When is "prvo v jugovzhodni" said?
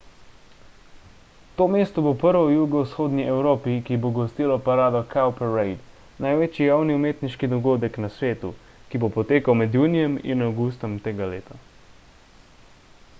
2.25-3.23